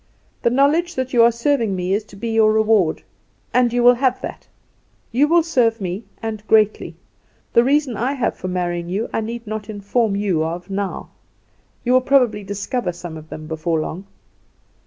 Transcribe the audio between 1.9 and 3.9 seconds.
is to be your reward; and you